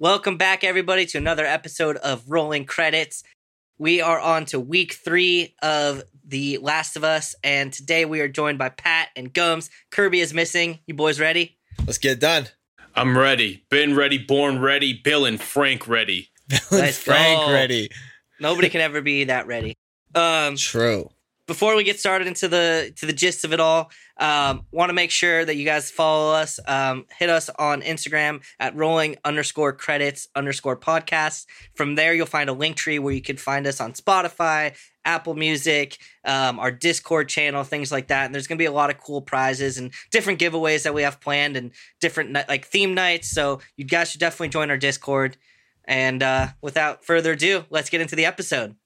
[0.00, 3.24] Welcome back, everybody, to another episode of Rolling Credits.
[3.78, 8.28] We are on to week three of The Last of Us, and today we are
[8.28, 9.70] joined by Pat and Gums.
[9.90, 10.78] Kirby is missing.
[10.86, 11.58] You boys ready?
[11.84, 12.46] Let's get it done.
[12.94, 13.64] I'm ready.
[13.70, 16.30] Been ready, born ready, Bill and Frank ready.
[16.70, 17.52] Let's Frank go.
[17.52, 17.90] ready.
[18.38, 19.74] Nobody can ever be that ready.
[20.14, 21.10] Um, True.
[21.48, 24.92] Before we get started into the to the gist of it all, um, want to
[24.92, 26.60] make sure that you guys follow us.
[26.68, 31.46] Um, hit us on Instagram at rolling underscore credits underscore podcast.
[31.74, 35.34] From there, you'll find a link tree where you can find us on Spotify, Apple
[35.34, 38.26] Music, um, our Discord channel, things like that.
[38.26, 41.18] And there's gonna be a lot of cool prizes and different giveaways that we have
[41.18, 43.30] planned and different like theme nights.
[43.30, 45.38] So you guys should definitely join our Discord.
[45.86, 48.76] And uh, without further ado, let's get into the episode.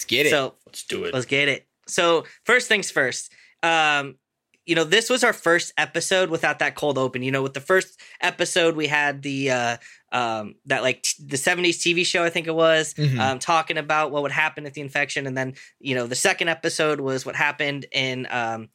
[0.00, 0.30] Let's get it.
[0.30, 1.12] So Let's do it.
[1.14, 1.66] Let's get it.
[1.86, 3.32] So first things first.
[3.62, 4.16] Um,
[4.64, 7.22] you know, this was our first episode without that cold open.
[7.22, 9.76] You know, with the first episode, we had the uh,
[10.12, 13.18] um, that like t- the '70s TV show, I think it was, Mhm.
[13.18, 16.48] um, talking about what would happen if the infection, and then you know, the second
[16.48, 18.68] episode was what happened in um,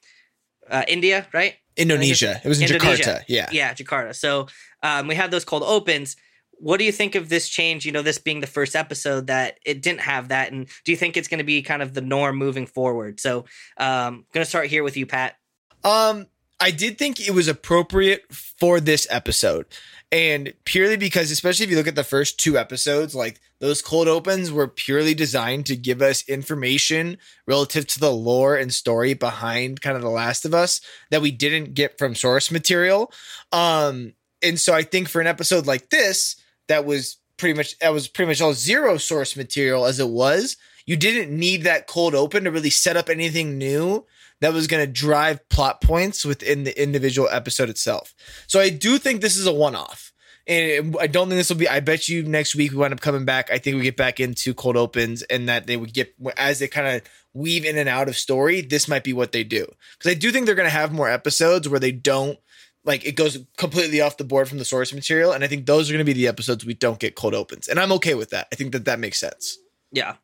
[0.70, 1.56] uh, India, right?
[1.78, 2.42] Indonesia.
[2.44, 3.04] It was in Indonesia.
[3.04, 3.24] Jakarta.
[3.28, 3.50] Yeah.
[3.52, 4.16] Yeah, Jakarta.
[4.16, 4.48] So
[4.84, 6.18] um, we had those cold opens.
[6.60, 7.86] What do you think of this change?
[7.86, 10.98] You know, this being the first episode that it didn't have that, and do you
[10.98, 13.20] think it's going to be kind of the norm moving forward?
[13.20, 13.46] So,
[13.78, 15.38] um, going to start here with you, Pat.
[15.84, 16.28] Um,
[16.60, 19.66] I did think it was appropriate for this episode.
[20.12, 24.08] And purely because, especially if you look at the first two episodes, like those cold
[24.08, 29.82] opens were purely designed to give us information relative to the lore and story behind
[29.82, 30.80] kind of The Last of Us
[31.12, 33.12] that we didn't get from source material.
[33.52, 36.38] Um, and so I think for an episode like this,
[36.68, 40.58] that was pretty much that was pretty much all zero source material as it was.
[40.86, 44.06] You didn't need that cold open to really set up anything new
[44.42, 48.14] that was going to drive plot points within the individual episode itself.
[48.48, 50.12] So I do think this is a one off.
[50.48, 51.68] And I don't think this will be.
[51.68, 53.50] I bet you next week we wind up coming back.
[53.50, 56.68] I think we get back into cold opens and that they would get as they
[56.68, 57.02] kind of
[57.34, 58.62] weave in and out of story.
[58.62, 59.66] This might be what they do
[59.98, 62.38] because I do think they're going to have more episodes where they don't
[62.86, 65.32] like it goes completely off the board from the source material.
[65.32, 67.68] And I think those are going to be the episodes we don't get cold opens,
[67.68, 68.48] and I'm okay with that.
[68.52, 69.58] I think that that makes sense.
[69.92, 70.16] Yeah,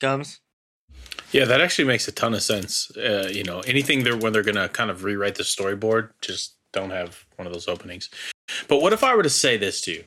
[0.00, 0.40] Gums.
[1.32, 2.96] Yeah, that actually makes a ton of sense.
[2.96, 6.90] Uh, you know, anything there when they're gonna kind of rewrite the storyboard, just don't
[6.90, 8.10] have one of those openings.
[8.68, 10.04] But what if I were to say this to you?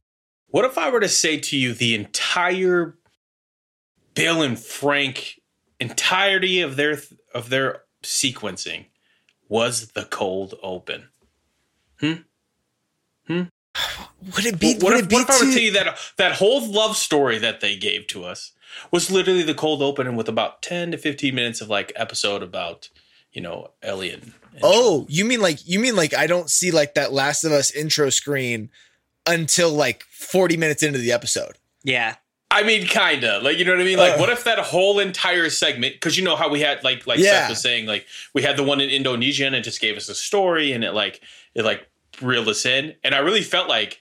[0.48, 2.98] What if I were to say to you the entire
[4.14, 5.40] Bill and Frank
[5.80, 7.00] entirety of their
[7.34, 8.86] of their sequencing
[9.50, 11.10] was the cold open?
[12.00, 12.14] Hmm?
[13.28, 13.44] Hmm?
[14.36, 14.74] Would it be?
[14.76, 16.34] What, what would if, it be what if I were to tell you that that
[16.34, 18.54] whole love story that they gave to us
[18.92, 22.44] was literally the cold open and with about 10 to 15 minutes of like episode
[22.44, 22.90] about,
[23.32, 26.72] you know, Ellie and, and Oh, you mean like you mean like I don't see
[26.72, 28.70] like that Last of Us intro screen
[29.26, 31.58] until like 40 minutes into the episode.
[31.84, 32.16] Yeah,
[32.50, 33.40] I mean, kinda.
[33.40, 33.98] Like, you know what I mean?
[33.98, 34.18] Like, Uh.
[34.18, 35.96] what if that whole entire segment?
[35.96, 37.42] Because you know how we had, like, like Yeah.
[37.42, 40.08] Seth was saying, like we had the one in Indonesia, and it just gave us
[40.10, 41.22] a story, and it like
[41.54, 41.88] it like
[42.22, 42.96] reeled us in.
[43.04, 44.00] And I really felt like,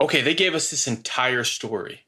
[0.00, 2.02] okay, they gave us this entire story.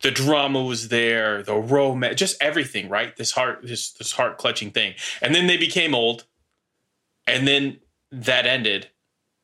[0.00, 3.16] The drama was there, the romance, just everything, right?
[3.16, 4.94] This heart, this this heart clutching thing.
[5.22, 6.24] And then they became old,
[7.26, 7.78] and then
[8.10, 8.88] that ended,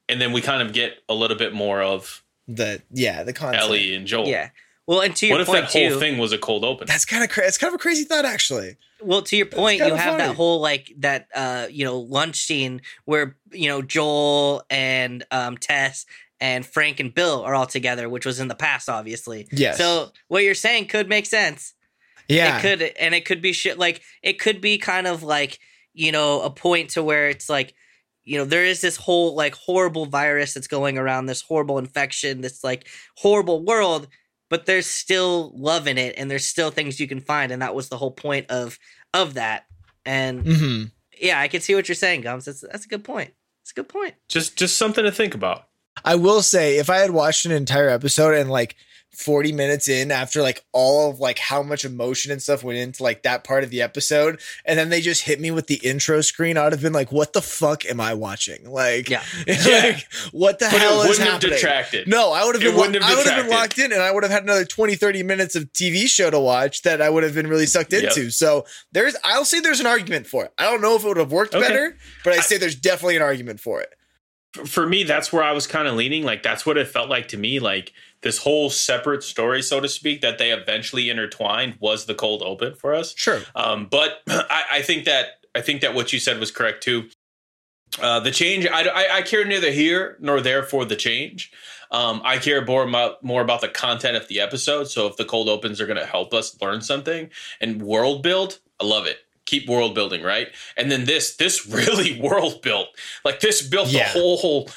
[0.09, 3.63] and then we kind of get a little bit more of The yeah, the concept.
[3.63, 4.27] Ellie and Joel.
[4.27, 4.51] yeah.
[4.91, 6.89] Well, and to your What if point that whole thing was a cold open?
[6.89, 8.77] That's kind of cra- it's kind of a crazy thought actually.
[9.01, 10.17] Well, to your point, you have funny.
[10.17, 15.57] that whole like that uh you know lunch scene where you know Joel and um
[15.59, 16.07] Tess
[16.41, 19.47] and Frank and Bill are all together, which was in the past, obviously.
[19.53, 19.79] Yes.
[19.79, 21.73] So what you're saying could make sense.
[22.27, 22.59] Yeah.
[22.59, 23.79] It could, and it could be shit.
[23.79, 25.61] Like it could be kind of like
[25.95, 27.75] you know a point to where it's like
[28.25, 32.41] you know there is this whole like horrible virus that's going around, this horrible infection,
[32.41, 34.09] this like horrible world,
[34.51, 37.75] but there's still love in it, and there's still things you can find, and that
[37.75, 38.79] was the whole point of
[39.15, 39.65] of that.
[40.05, 40.85] And hmm
[41.19, 42.45] yeah, I can see what you're saying, Gums.
[42.45, 43.33] That's that's a good point.
[43.63, 44.15] It's a good point.
[44.29, 45.65] just just something to think about.
[46.05, 48.77] I will say if I had watched an entire episode and like
[49.13, 53.03] 40 minutes in after like all of like how much emotion and stuff went into
[53.03, 56.21] like that part of the episode and then they just hit me with the intro
[56.21, 59.23] screen I'd have been like what the fuck am I watching like, Yeah.
[59.47, 62.09] like what the But hell it is wouldn't have happening detracted.
[62.09, 64.01] no I would have been lo- wouldn't have I would have been locked in and
[64.01, 67.11] I would have had another 20 30 minutes of TV show to watch that I
[67.11, 68.05] would have been really sucked Yep.
[68.05, 71.09] into so there's I'll say there's an argument for it I don't know if it
[71.09, 71.67] would have worked Okay.
[71.67, 73.93] better but I say there's definitely an argument for it
[74.55, 76.23] For- For me, that's where I was kind of leaning.
[76.25, 77.61] Like that's what it felt like to me.
[77.61, 82.43] Like this whole separate story, so to speak, that they eventually intertwined was the cold
[82.43, 83.15] open for us.
[83.17, 86.83] sure Um, but I, I think that I think that what you said was correct
[86.83, 87.09] too.
[88.01, 91.51] Uh, the change, I, I, I care neither here nor there for the change.
[91.91, 94.85] Um, I care more about more about the content of the episode.
[94.85, 97.31] So if the cold opens are going to help us learn something
[97.61, 99.19] and world build, I love it.
[99.47, 100.47] Keep world building, right?
[100.77, 102.89] And then this this really world built
[103.25, 104.05] like this built Yeah.
[104.13, 104.71] the whole whole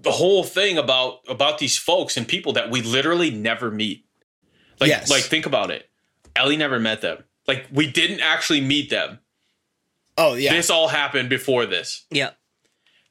[0.00, 4.04] the whole thing about about these folks and people that we literally never meet.
[4.80, 5.10] Like Yes.
[5.10, 5.88] like think about it.
[6.34, 7.24] Ellie never met them.
[7.46, 9.18] Like we didn't actually meet them.
[10.18, 10.54] Oh yeah.
[10.54, 12.30] This all happened before this Yeah.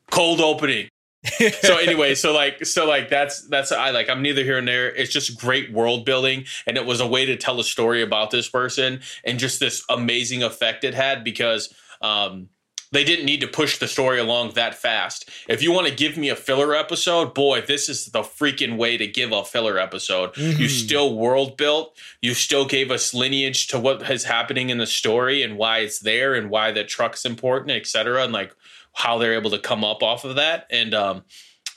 [0.09, 0.89] cold opening.
[1.61, 4.91] so anyway, so like so like that's that's I like I'm neither here and there.
[4.93, 8.31] It's just great world building, and it was a way to tell a story about
[8.31, 12.49] this person and just this amazing effect it had because um
[12.91, 15.29] they didn't need to push the story along that fast.
[15.47, 18.97] If you want to give me a filler episode, boy, this is the freaking way
[18.97, 20.35] to give a filler episode.
[20.35, 20.69] You Mhm.
[20.85, 25.41] still world built, you still gave us lineage to what is happening in the story
[25.41, 28.51] and why it's there and why the truck's important, et cetera, and like
[28.93, 30.67] how they're able to come up off of that.
[30.69, 31.23] And um,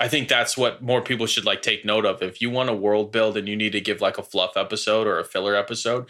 [0.01, 2.21] I think that's what more people should like take note of.
[2.25, 5.07] If you want a world build and you need to give like a fluff episode
[5.07, 6.07] or a filler episode,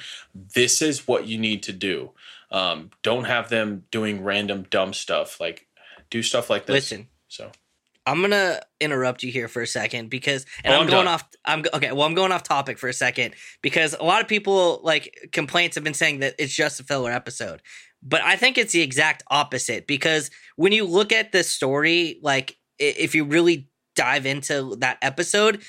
[0.54, 2.12] this is what you need to do.
[2.54, 5.40] Um, don't have them doing random dumb stuff.
[5.40, 5.66] Like
[6.10, 6.74] do stuff like this.
[6.74, 7.50] Listen, So
[8.06, 11.14] I'm gonna interrupt you here for a second because, and Oh, I'm, I'm going done.
[11.14, 11.24] off.
[11.44, 11.90] I'm okay.
[11.92, 15.74] Well, I'm going off topic for a second because a lot of people like complaints
[15.74, 17.60] have been saying that it's just a filler episode,
[18.02, 22.56] but I think it's the exact opposite because when you look at the story, like
[22.78, 25.62] if you really dive into that episode,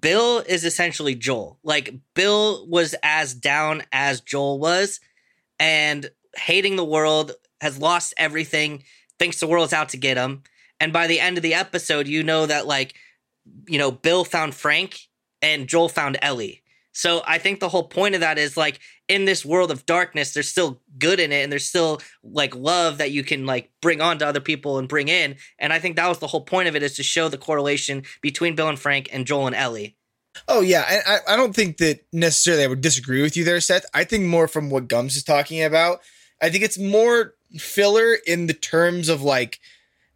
[0.00, 1.58] Bill is essentially Joel.
[1.62, 5.00] Like Bill was as down as Joel was,
[5.58, 8.84] and hating the world has lost everything.
[9.18, 10.42] Thinks the world's out to get him.
[10.80, 12.94] And by the end of the episode you know that like
[13.66, 15.00] you know bill found frank
[15.42, 16.62] and joel found ellie.
[16.92, 20.32] So i think the whole point of that is like in this world of darkness
[20.32, 24.00] there's still good in it and there's still like love that you can like bring
[24.00, 25.36] on to other people and bring in.
[25.58, 28.04] And i think that was the whole point of it is to show the correlation
[28.20, 29.97] between bill and frank and joel and ellie
[30.46, 33.60] Oh yeah, and I, I don't think that necessarily I would disagree with you there,
[33.60, 33.86] Seth.
[33.94, 36.00] I think more from what Gums is talking about.
[36.40, 39.58] I think it's more filler in the terms of like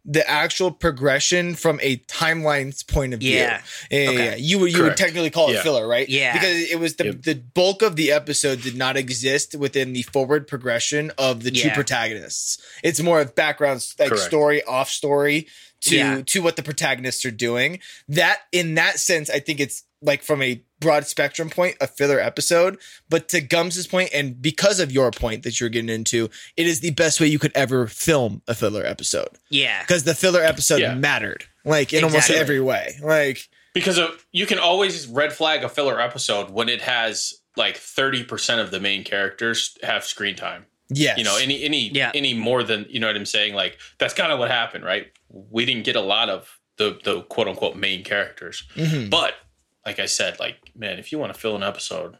[0.05, 3.37] the actual progression from a timeline's point of view.
[3.37, 3.61] Yeah.
[3.89, 4.25] Yeah, Okay.
[4.25, 4.35] yeah.
[4.35, 5.63] You would you would technically call it Yeah.
[5.63, 6.07] filler, right?
[6.09, 6.33] Yeah.
[6.33, 7.21] Because it was the Yep.
[7.23, 11.69] the bulk of the episode did not exist within the forward progression of the two
[11.71, 12.57] protagonists.
[12.83, 14.23] It's more of background like Correct.
[14.25, 15.47] story, off story
[15.83, 16.21] to Yeah.
[16.25, 17.79] to what the protagonists are doing.
[18.09, 22.19] That in that sense, I think it's like from a broad spectrum point, a filler
[22.19, 22.77] episode.
[23.09, 26.81] But to Gums's point, and because of your point that you're getting into, it is
[26.81, 30.81] the best way you could ever film a filler episode yeah because the filler episode
[30.81, 30.93] Yeah.
[30.95, 32.95] mattered, like in almost every way.
[33.01, 37.75] Like because of, you can always red flag a filler episode when it has like
[37.77, 40.65] 30% of the main characters have screen time.
[40.89, 42.11] yeah You know, any any Yeah.
[42.13, 43.53] any more than you know what I'm saying?
[43.55, 45.07] Like that's kind of what happened, right?
[45.29, 48.63] We didn't get a lot of the the quote unquote main characters.
[48.75, 49.09] Mhm.
[49.09, 49.35] But
[49.85, 52.17] like I said, like man, if you want to fill an episode,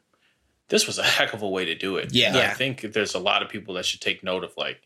[0.69, 2.13] this was a heck of a way to do it.
[2.13, 2.29] Yeah.
[2.29, 4.81] And I think there's a lot of people that should take note of like,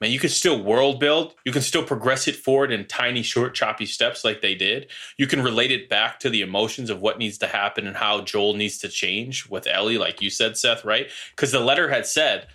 [0.00, 3.54] man, you can still world build, you can still progress it forward in tiny, short,
[3.54, 4.88] choppy steps like they did.
[5.18, 8.22] You can relate it back to the emotions of what needs to happen and how
[8.22, 11.08] Joel needs to change with Ellie, like you said, Seth, right?
[11.30, 12.48] Because the letter had said,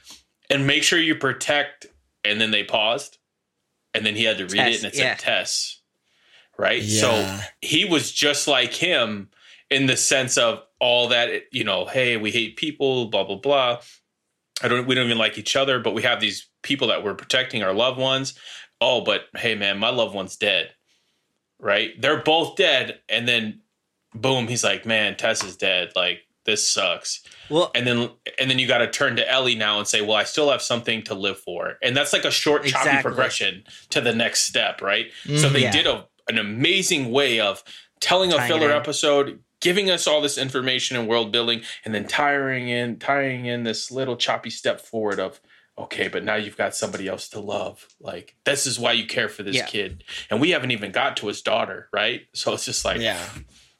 [0.49, 1.87] and make sure you protect,
[2.23, 3.19] and then they paused,
[3.93, 5.15] and then he had to read Tess, it, and it yeah.
[5.15, 5.81] said Tess,
[6.57, 6.81] right?
[6.81, 7.01] Yeah.
[7.01, 9.29] So he was just like him
[9.75, 13.79] in the sense of all that you know hey we hate people blah blah blah.
[14.63, 17.13] I don't we don't even like each other but we have these people that we're
[17.15, 18.33] protecting our loved ones.
[18.79, 20.71] Oh but hey man my loved one's dead
[21.59, 21.89] right?
[22.01, 22.99] They're both dead.
[23.09, 23.61] And then
[24.13, 25.91] boom he's like man tess is dead.
[25.95, 27.23] Like this sucks.
[27.49, 30.15] Well and then and then you got to turn to ellie now and say well
[30.15, 31.77] i still have something to live for.
[31.81, 33.01] And that's like a short choppy Exactly.
[33.09, 35.07] progression to the next step right?
[35.25, 35.53] So mm-hmm.
[35.53, 35.71] they Yeah.
[35.71, 37.63] did a, an amazing way of
[37.99, 41.93] telling a Tying it filler episode giving us all this information and world building and
[41.95, 45.41] then tying in tying in this little choppy step forward of
[45.77, 49.27] okay but now you've got somebody else to love like this is why you care
[49.27, 49.65] for this Yeah.
[49.65, 53.23] kid and we haven't even got to his daughter right so it's just like yeah,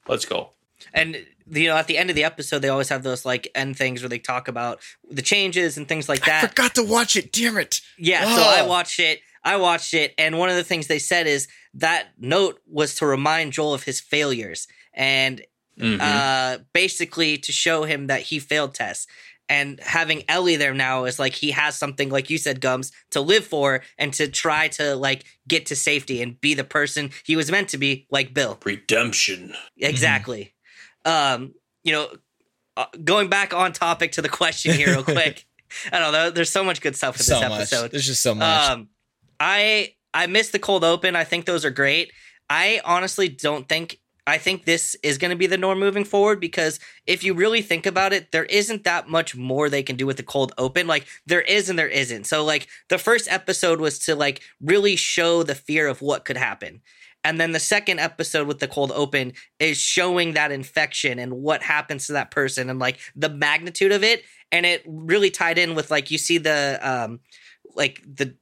[0.08, 0.50] let's go
[0.94, 3.78] and you know at the end of the episode they always have those like end
[3.78, 6.84] things where they talk about the changes and things like that I that forgot to
[6.84, 7.32] watch it.
[7.32, 7.80] Damn it!
[7.98, 8.68] Yeah, so I Oh.
[8.68, 9.20] watched it.
[9.44, 13.06] I watched it, and one of the things they said is that note was to
[13.06, 15.42] remind Joel of his failures and
[15.80, 16.00] Mhm.
[16.02, 19.08] uh, basically to show him that he failed Tess.
[19.48, 23.22] And having Ellie there now is like he has something, like you said, Gums, to
[23.22, 27.36] live for and to try to like get to safety and be the person he
[27.36, 28.58] was meant to be, like Bill.
[28.66, 30.56] redemption Exactly.
[31.06, 31.54] Um,
[31.84, 32.10] you know,
[32.78, 35.46] uh, going back on topic to the question here, real quick.
[35.92, 36.32] I don't know.
[36.32, 37.60] There's so much good stuff in So this much.
[37.60, 37.92] episode.
[37.92, 38.70] There's just so much.
[38.72, 38.90] Um,
[39.40, 41.16] I I miss the cold open.
[41.16, 42.12] I think those are great.
[42.50, 46.40] I honestly don't think I think this is going to be the norm moving forward
[46.40, 50.08] because if you really think about it, there isn't that much more they can do
[50.08, 50.88] with the cold open.
[50.88, 52.26] Like there is and there isn't.
[52.26, 56.38] So like the first episode was to like really show the fear of what could
[56.38, 56.82] happen.
[57.24, 61.64] And then the second episode with the cold open is showing that infection and what
[61.64, 64.24] happens to that person and like the magnitude of it.
[64.52, 67.20] And it really tied in with like you see the um
[67.76, 68.36] like the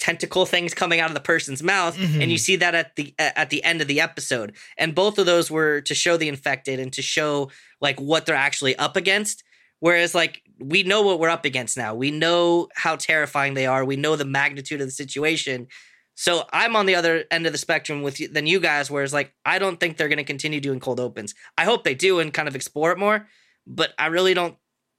[0.00, 2.22] tentacle things coming out of the person's mouth Mhm.
[2.22, 4.56] and you see that at the at the end of the episode.
[4.78, 8.34] And both of those were to show the infected and to show like what they're
[8.34, 9.44] actually up against.
[9.78, 11.94] Whereas like we know what we're up against now.
[11.94, 13.84] We know how terrifying they are.
[13.84, 15.68] We know the magnitude of the situation.
[16.16, 19.12] So i'm on the other end of the spectrum with you than you guys whereas
[19.14, 21.34] like i don't think they're going to continue doing cold opens.
[21.56, 23.26] I hope they do and kind of explore it more
[23.66, 24.56] but i really don't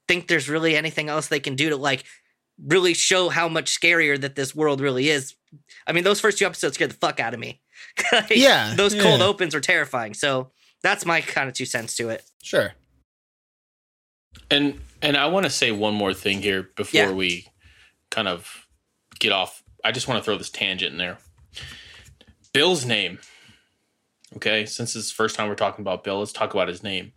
[0.08, 2.02] think there's really anything else they can do to like
[2.64, 5.34] really show how much scarier that this world really is.
[5.86, 7.60] I mean, those first two episodes scared the fuck out of me.
[8.12, 9.26] Like, Yeah, those cold yeah.
[9.26, 10.14] opens are terrifying.
[10.14, 10.50] So
[10.82, 12.24] that's my kind of two cents to it.
[12.42, 12.72] Sure.
[14.50, 17.10] And and I want to say one more thing here before Yeah.
[17.12, 17.46] we
[18.10, 18.66] kind of
[19.18, 19.62] get off.
[19.84, 21.18] I just want to throw this tangent in there.
[22.52, 23.18] Bill's name.
[24.36, 27.12] Okay, since it's the first time we're talking about Bill, let's talk about his name.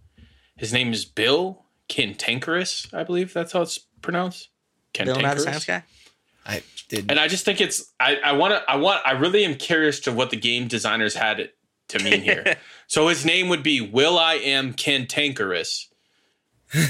[0.58, 4.50] His name is Bill Cantankerous, I believe that's how it's pronounced.
[5.04, 5.44] Bill, not a Cantankerous.
[5.44, 5.84] science guy.
[6.46, 7.10] I did.
[7.10, 10.00] And I just think it's I I want to I want I really am curious
[10.02, 11.56] to what the game designers had it
[11.90, 12.58] to mean here.
[12.88, 15.90] so his name would be Will I Am Cantankerous.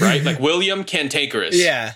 [0.00, 0.22] Right?
[0.24, 1.56] like William Cantankerous.
[1.56, 1.92] yeah.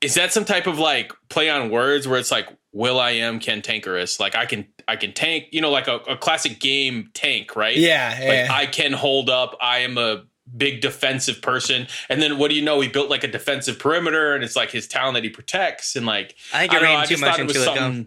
[0.00, 3.38] Is that some type of like play on words where it's like Will I Am
[3.38, 4.18] Cantankerous?
[4.18, 7.76] Like I can I can tank, you know, like a, a classic game tank, right?
[7.76, 8.08] Yeah.
[8.10, 8.48] Like yeah.
[8.50, 9.56] I can hold up.
[9.60, 10.24] I am a
[10.56, 11.86] big defensive person.
[12.08, 12.80] And then what do you know?
[12.80, 16.06] He built like a defensive perimeter and it's like his town that he protects and
[16.06, 17.70] like I think I don't know, I too just much thought it was into
[18.00, 18.06] it.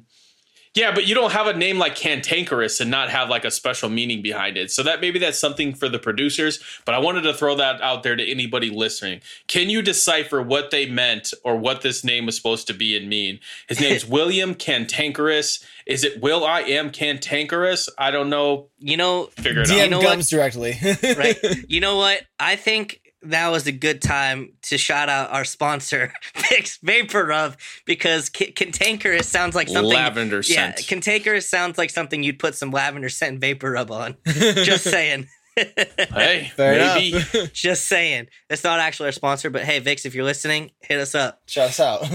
[0.75, 0.81] Though.
[0.81, 0.89] something.
[0.89, 3.89] Yeah, but you don't have a name like Cantankerous and not have like a special
[3.89, 4.71] meaning behind it.
[4.71, 6.59] So that maybe that's something for the producers.
[6.85, 9.21] But I wanted to throw that out there to anybody listening.
[9.47, 13.07] Can you decipher what they meant or what this name was supposed to be and
[13.09, 13.39] mean?
[13.67, 15.63] His name's William Cantankerous.
[15.85, 17.89] Is it Will I am Cantankerous?
[17.97, 18.67] I don't know.
[18.79, 19.83] You know, Figure it DM out.
[19.83, 20.07] you know what?
[20.09, 20.75] comes directly.
[21.17, 21.37] right?
[21.67, 22.21] You know what?
[22.39, 27.55] I think now is a good time to shout out our sponsor, Vicks Vapor Rub,
[27.85, 29.93] because ca- cantankerous sounds like something.
[29.93, 30.87] Lavender yeah, scent.
[30.87, 34.15] cantankerous sounds like something you'd put some lavender scent vapor rub on.
[34.25, 35.27] Just saying.
[35.55, 37.15] hey, Fair maybe.
[37.15, 37.53] enough.
[37.53, 38.27] Just saying.
[38.49, 41.41] It's not actually our sponsor, but hey, Vicks, if you're listening, hit us up.
[41.47, 42.05] Shout us out.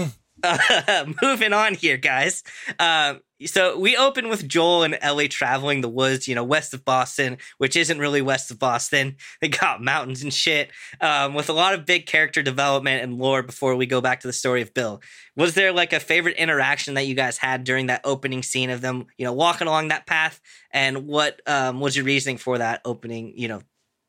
[0.43, 2.43] Uh, moving on here, guys.
[2.79, 6.85] Um, so we open with Joel and Ellie traveling the woods, you know, west of
[6.85, 9.15] Boston, which isn't really west of Boston.
[9.41, 10.69] They got mountains and shit,
[10.99, 14.27] um, with a lot of big character development and lore before we go back to
[14.27, 15.01] the story of Bill.
[15.35, 18.81] Was there like a favorite interaction that you guys had during that opening scene of
[18.81, 20.39] them, you know, walking along that path?
[20.69, 23.61] And what um, was your reasoning for that opening, you know,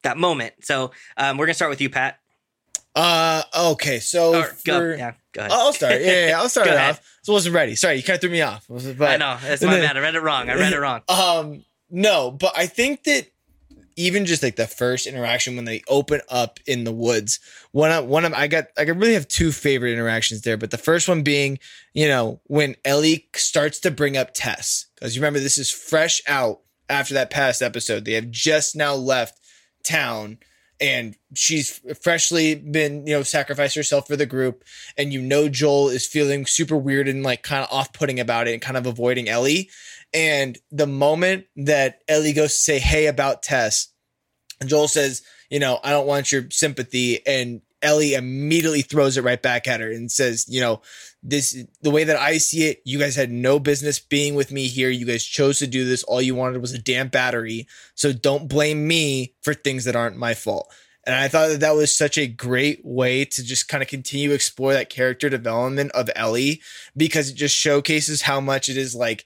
[0.03, 0.53] that moment?
[0.63, 2.19] So um, we're going to start with you, Pat.
[2.95, 4.01] uh, okay.
[4.01, 5.53] So Or go, yeah, go ahead.
[5.53, 6.01] I'll start.
[6.01, 6.91] Yeah, yeah, I'll start it ahead.
[6.93, 7.19] off.
[7.23, 7.75] So I wasn't ready.
[7.75, 8.67] Sorry, you kind of threw me off.
[8.69, 9.37] But, I know.
[9.43, 9.97] That's my bad.
[9.97, 10.49] I read it wrong.
[10.51, 11.03] I read it wrong.
[11.09, 13.27] Um, no, but I think that
[13.97, 17.39] even just like the first interaction when they open up in the woods,
[17.73, 20.79] one of one of I got I really have two favorite interactions there, but the
[20.79, 21.59] first one being,
[21.93, 26.23] you know, when Ellie starts to bring up Tess because you remember this is fresh
[26.27, 28.05] out after that past episode.
[28.05, 29.39] They have just now left
[29.85, 30.39] town.
[30.83, 34.65] And she's freshly been, you know, sacrificed herself for the group.
[34.99, 38.49] And you know, Joel is feeling super weird and like kind of off putting about
[38.49, 39.71] it and kind of avoiding Ellie.
[40.13, 43.89] And the moment that Ellie goes to say, Hey, about Tess,
[44.67, 47.25] Joel says, You know, I don't want your sympathy.
[47.27, 50.83] And Ellie immediately throws it right back at her and says, You know,
[51.23, 54.67] this, the way that I see it, you guys had no business being with me
[54.67, 54.91] here.
[54.91, 56.03] You guys chose to do this.
[56.03, 57.69] All you wanted was a damn battery.
[57.95, 60.73] So don't blame me for things that aren't my fault.
[61.05, 64.29] And I thought that that was such a great way to just kind of continue
[64.29, 66.61] to explore that character development of Ellie
[66.97, 69.25] because it just showcases how much it is like,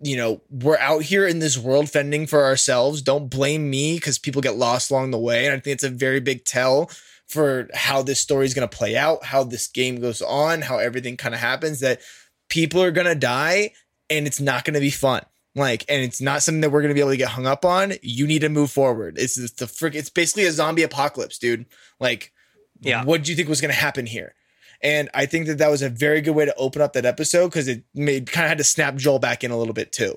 [0.00, 3.02] you know, we're out here in this world fending for ourselves.
[3.02, 5.46] Don't blame me because people get lost along the way.
[5.46, 6.90] And I think it's a very big tell
[7.32, 10.78] for how this story is going to play out, how this game goes on, how
[10.78, 12.00] everything kind of happens that
[12.48, 13.72] people are going to die
[14.10, 15.22] and it's not going to be fun.
[15.54, 17.64] Like, and it's not something that we're going to be able to get hung up
[17.64, 17.92] on.
[18.02, 19.18] You need to move forward.
[19.18, 19.94] It's it's the frick.
[19.94, 21.66] It's basically a zombie apocalypse, dude.
[22.00, 22.32] Like,
[22.80, 23.04] Yeah.
[23.04, 24.34] what do you think was going to happen here?
[24.82, 27.48] And I think that that was a very good way to open up that episode
[27.48, 30.16] because it made kind of had to snap Joel back in a little bit too.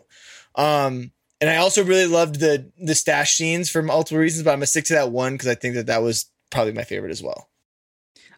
[0.56, 4.60] Um, and I also really loved the the stash scenes for multiple reasons, but I'm
[4.60, 7.24] gonna stick to that one because I think that that was probably my favorite as
[7.24, 7.50] well.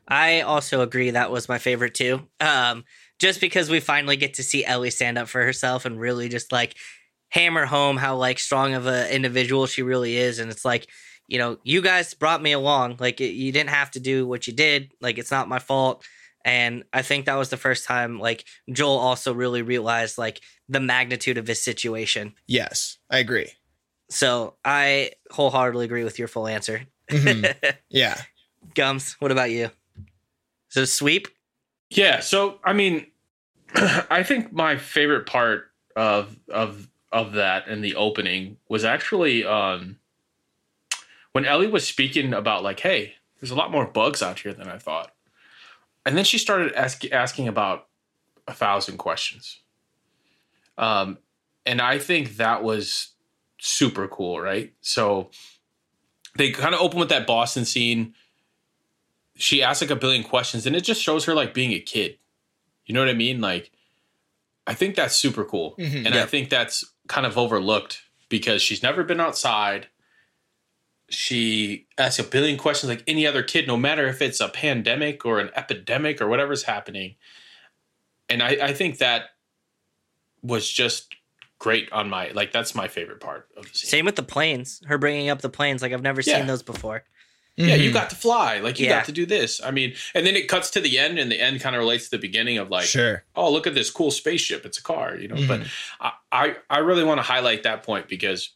[0.08, 2.28] I also agree that was my favorite too.
[2.40, 2.86] Um,
[3.20, 6.52] just because we finally get to see Ellie stand up for herself and really just
[6.52, 6.76] like
[7.30, 10.88] hammer home how like strong of an individual she really is and it's like
[11.28, 14.48] you know you guys brought me along like it, you didn't have to do what
[14.48, 16.06] you did like it's not my fault
[16.46, 20.80] and i think that was the first time like joel also really realized like the
[20.80, 23.52] magnitude of his situation Yes, I agree.
[24.10, 27.76] so i wholeheartedly agree with your full answer Mhm.
[27.90, 28.22] Yeah.
[28.76, 29.70] gums what about you
[30.70, 31.28] is it a sweep
[31.90, 33.08] Yeah, so I mean,
[33.76, 39.98] I think my favorite part of of of that in the opening was actually um
[41.32, 44.68] when Ellie was speaking about like, hey, there's a lot more bugs out here than
[44.68, 45.14] I thought,
[46.06, 47.88] and then she started ask, asking about
[48.48, 49.62] a thousand questions.
[50.78, 51.18] Um,
[51.66, 53.14] and I think that was
[53.60, 54.74] super cool, right?
[54.82, 55.30] So
[56.38, 58.13] they kind of open with that Boston scene
[59.39, 62.17] she asks like a billion questions and it just shows her like being a kid.
[62.86, 63.39] You know what I mean?
[63.39, 63.72] Like
[64.65, 65.75] I think that's super cool.
[65.77, 66.06] Mhm.
[66.06, 69.88] and I think that's kind of overlooked because she's never been outside.
[71.10, 75.25] She asks a billion questions like any other kid, no matter if it's a pandemic
[75.25, 77.15] or an epidemic or whatever's happening.
[78.27, 79.29] And I, I think that
[80.41, 81.15] was just
[81.60, 83.90] great on my like that's my favorite part of the scene.
[83.90, 86.38] same with the planes her bringing up the planes like i've never Yeah.
[86.38, 87.04] seen those before
[87.60, 87.94] Yeah, you Mhm.
[87.94, 88.60] got to fly.
[88.60, 88.98] Like you Yeah.
[89.00, 89.60] got to do this.
[89.64, 92.04] I mean, and then it cuts to the end, and the end kind of relates
[92.04, 93.24] to the beginning of like, sure.
[93.36, 94.64] oh, look at this cool spaceship.
[94.64, 95.38] It's a car, you know.
[95.38, 95.48] Mhm.
[95.48, 95.62] But
[96.00, 98.52] I, I, I really want to highlight that point because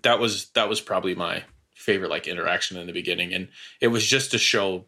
[0.00, 1.44] that was that was probably my
[1.74, 3.48] favorite like interaction in the beginning, and
[3.82, 4.86] it was just to show,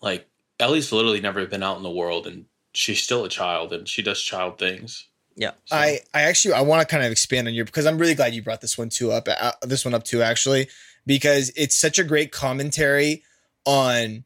[0.00, 0.28] like
[0.60, 4.00] Ellie's literally never been out in the world, and she's still a child, and she
[4.00, 5.08] does child things.
[5.36, 5.52] Yeah.
[5.64, 8.14] So- I, I actually I want to kind of expand on your because I'm really
[8.14, 10.68] glad you brought this one too up uh, this one up too actually
[11.06, 13.22] because it's such a great commentary
[13.64, 14.24] on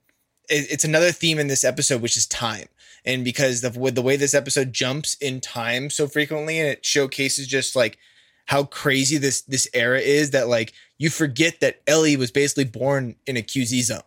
[0.49, 2.67] it, it's another theme in this episode which is time.
[3.05, 6.85] And because of with the way this episode jumps in time so frequently and it
[6.85, 7.99] showcases just like
[8.47, 13.17] how crazy this this era is that like you forget that Ellie was basically born
[13.27, 14.01] in a QZ zone.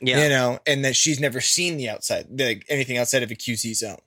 [0.00, 0.22] Yeah.
[0.22, 3.74] You know, and that she's never seen the outside, the, anything outside of a QZ
[3.74, 3.98] zone.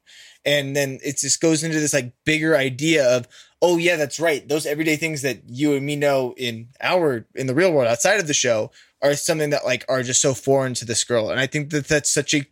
[0.45, 3.27] And then it just goes into this like bigger idea of,
[3.61, 4.47] oh yeah, that's right.
[4.47, 8.19] Those everyday things that you and me know in our in the real world outside
[8.19, 8.71] of the show
[9.03, 11.29] are something that like are just so foreign to this girl.
[11.29, 12.45] And I think that that's such a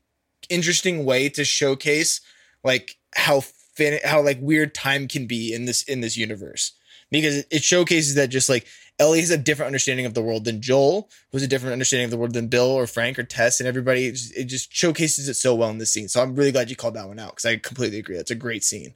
[0.50, 2.22] interesting way to showcase
[2.64, 6.74] like how fin- how like weird time can be in this in this universe
[7.12, 8.66] because it- it showcases that just like
[9.00, 12.06] Ellie has a different understanding of the world than Joel, who has a different understanding
[12.06, 14.08] of the world than Bill or Frank or Tess and everybody.
[14.08, 16.10] It just, showcases it so well in this scene.
[16.10, 18.18] So I'm really glad you called that one out because I completely agree.
[18.18, 18.94] That's a great scene.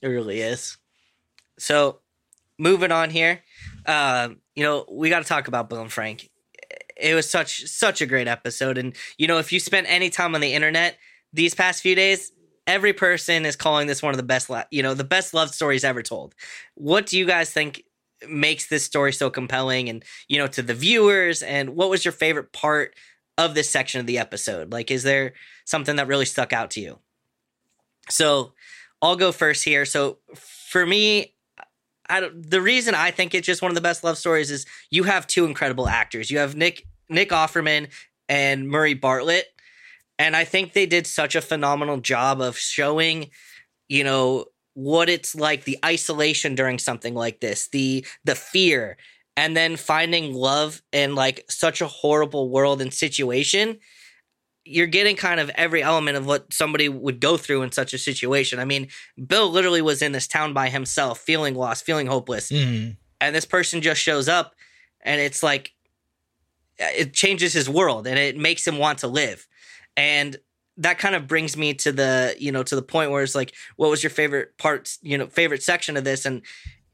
[0.00, 0.76] It really is.
[1.58, 2.00] So,
[2.58, 3.42] moving on here,
[3.86, 6.30] um, you know, we got to talk about Bill and Frank.
[6.96, 10.34] It was such such a great episode, and you know, if you spent any time
[10.34, 10.98] on the internet
[11.32, 12.32] these past few days,
[12.66, 15.84] every person is calling this one of the best, you know, the best love stories
[15.84, 16.34] ever told.
[16.74, 17.84] What do you guys think
[18.28, 21.42] makes this story so compelling, and you know, to the viewers?
[21.42, 22.94] And what was your favorite part
[23.36, 24.72] of this section of the episode?
[24.72, 26.98] Like, is there something that really stuck out to you?
[28.08, 28.52] So,
[29.04, 29.84] I'll go first here.
[29.84, 31.34] So for me,
[32.08, 34.64] I don't, the reason I think it's just one of the best love stories is
[34.88, 36.30] you have two incredible actors.
[36.30, 37.88] You have Nick Nick Offerman
[38.30, 39.53] and Murray Bartlett,
[40.18, 43.30] and I think they did such a phenomenal job of showing,
[43.88, 48.96] you know, what it's like the isolation during something like this, the the fear,
[49.36, 53.78] and then finding love in like such a horrible world and situation
[54.64, 57.98] you're getting kind of every element of what somebody would go through in such a
[57.98, 58.58] situation.
[58.58, 58.88] I mean,
[59.26, 62.50] Bill literally was in this town by himself, feeling lost, feeling hopeless.
[62.50, 62.92] Mm-hmm.
[63.20, 64.54] And this person just shows up
[65.02, 65.72] and it's like
[66.78, 69.46] it changes his world and it makes him want to live.
[69.96, 70.36] And
[70.76, 73.54] that kind of brings me to the, you know, to the point where it's like,
[73.76, 76.24] what was your favorite parts, you know, favorite section of this?
[76.26, 76.42] And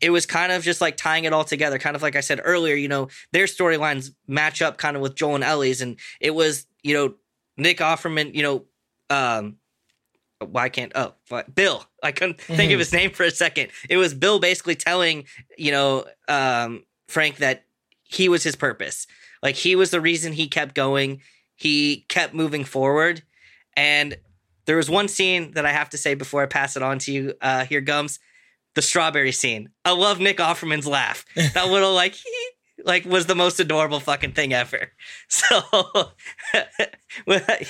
[0.01, 2.41] it was kind of just like tying it all together, kind of like I said
[2.45, 5.81] earlier, you know, their storylines match up kind of with Joel and Ellie's.
[5.81, 7.15] And it was, you know,
[7.57, 8.65] Nick Offerman, you know,
[9.09, 9.57] um,
[10.43, 11.85] why can't oh what, Bill?
[12.03, 12.75] I couldn't think Mhm.
[12.75, 13.69] of his name for a second.
[13.91, 15.25] It was Bill basically telling
[15.59, 17.65] you know um, Frank that
[18.05, 19.07] he was his purpose.
[19.43, 21.21] Like he was the reason he kept going.
[21.61, 23.23] He kept moving forward,
[23.77, 24.17] and
[24.65, 27.13] there was one scene that I have to say before I pass it on to
[27.13, 27.35] you.
[27.41, 28.19] Uh, here, Gums,
[28.75, 29.69] the strawberry scene.
[29.85, 31.25] I love Nick Offerman's laugh.
[31.55, 32.15] That little like.
[32.15, 32.49] he
[32.83, 34.91] Like was the most adorable fucking thing ever.
[35.29, 35.61] So,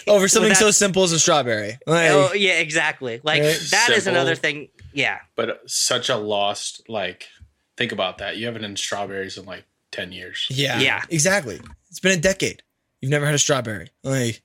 [0.07, 1.79] for something so simple as a strawberry.
[1.87, 3.21] Like, Oh yeah, exactly.
[3.25, 3.59] Like Right.
[3.73, 4.21] that is Simple.
[4.21, 4.69] another thing.
[4.93, 7.27] Yeah, but such a lost like.
[7.77, 8.37] Think about that.
[8.37, 10.47] You haven't had strawberries in like ten years.
[10.51, 11.03] yeah, Yeah.
[11.09, 11.61] exactly.
[11.89, 12.63] It's been a decade.
[13.01, 13.91] You've never had a strawberry.
[14.03, 14.43] Like,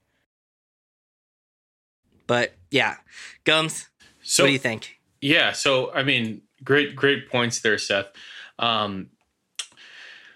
[2.27, 2.97] But yeah,
[3.43, 3.87] Gums,
[4.23, 4.99] So what do you think?
[5.21, 8.07] Yeah, so I mean, great great points there, Seth.
[8.59, 9.09] Um,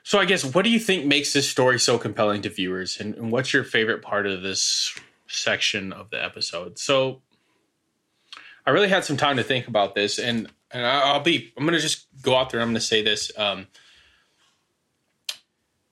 [0.03, 3.15] so I guess what do you think makes this story so compelling to viewers, and,
[3.15, 6.79] and what's your favorite part of this section of the episode?
[6.79, 7.21] So
[8.65, 11.65] I really had some time to think about this, and and I- I'll be I'm
[11.65, 12.61] gonna just go out there.
[12.61, 13.31] I'm gonna say this.
[13.37, 13.67] Um,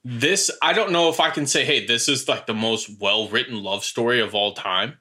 [0.10, 3.28] this I don't know if I can say, hey, this is like the most well
[3.28, 5.00] written love story of all time,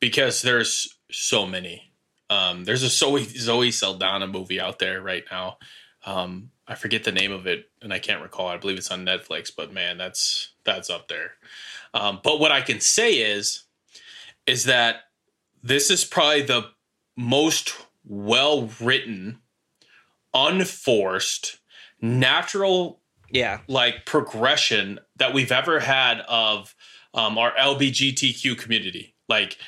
[0.00, 1.92] because there's so many.
[2.30, 5.58] Um, there's a Zoe Zoe Saldana movie out there right now.
[6.06, 8.48] Um, I forget the name of it, and I can't recall.
[8.48, 11.32] I believe it's on Netflix, but man, that's that's up there.
[11.92, 13.64] Um, but what I can say is,
[14.46, 15.02] is that
[15.62, 16.70] this is probably the
[17.14, 17.74] most
[18.06, 19.40] well written,
[20.32, 21.58] unforced,
[22.00, 23.00] natural
[23.34, 26.74] Yeah, like progression that we've ever had of
[27.12, 29.14] um, our LBGTQ community.
[29.28, 29.58] Like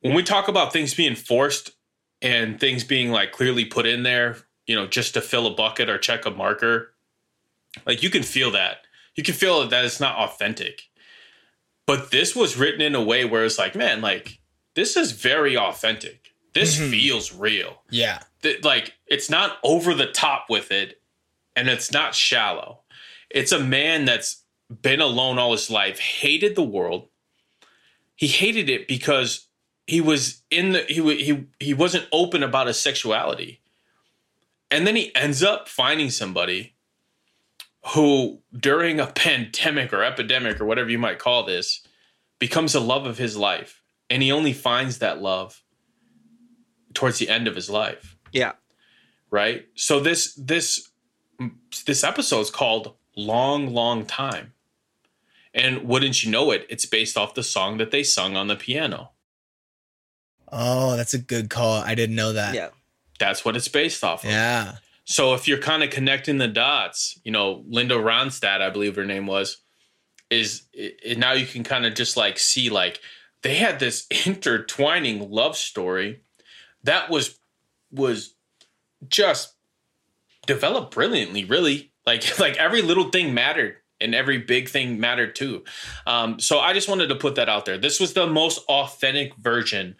[0.00, 1.70] when we talk about things being forced
[2.20, 5.88] and things being like clearly put in there, you know, just to fill a bucket
[5.88, 6.92] or check a marker,
[7.86, 8.78] like you can feel that.
[9.14, 10.82] You can feel that it's not authentic.
[11.86, 14.38] But this was written in a way where it's like, man, like
[14.74, 16.32] this is very authentic.
[16.54, 16.90] This Mhm.
[16.90, 18.20] feels real Yeah.
[18.42, 21.00] that like it's not over the top with it
[21.56, 22.80] and it's not shallow.
[23.30, 24.44] It's a man that's
[24.80, 27.08] been alone all his life hated the world.
[28.16, 29.48] He hated it because
[29.86, 33.60] he was in the he he he wasn't open about his sexuality.
[34.70, 36.74] And then he ends up finding somebody
[37.94, 41.86] who during a pandemic or epidemic or whatever you might call this
[42.38, 43.82] becomes the love of his life.
[44.08, 45.62] And he only finds that love
[46.94, 48.16] towards the end of his life.
[48.32, 48.52] Yeah,
[49.30, 49.66] right?
[49.74, 50.91] So this this
[51.86, 54.52] this episode is called long long time
[55.54, 58.56] and wouldn't you know it it's based off the song that they sung on the
[58.56, 59.10] piano
[60.54, 61.80] Oh, that's a good call.
[61.82, 62.54] I didn't know that.
[62.54, 62.68] yeah.
[63.18, 64.76] that's what it's based off of Yeah.
[65.04, 69.04] so if you're kind of connecting the dots you know linda ronstadt i believe her
[69.06, 69.58] name was
[70.30, 73.00] is it, it- now you can kind of just like see like
[73.42, 76.20] they had this intertwining love story
[76.84, 77.38] that was
[77.90, 78.34] was
[79.08, 79.54] just
[80.46, 81.92] developed brilliantly really.
[82.06, 85.64] Like like every little thing mattered and every big thing mattered too.
[86.06, 87.78] Um, so i just wanted to put that out there.
[87.78, 89.96] This was the most authentic version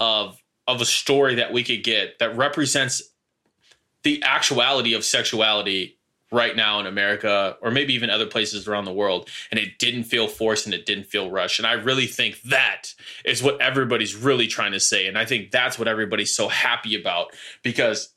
[0.00, 3.02] of of a story that we could get that represents
[4.04, 5.98] the actuality of sexuality
[6.32, 9.28] right now in America or maybe even other places around the world.
[9.50, 11.58] And it didn't feel forced and it didn't feel rushed.
[11.60, 15.06] And I really think that is what everybody's really trying to say.
[15.06, 18.11] And I think that's what everybody's so happy about because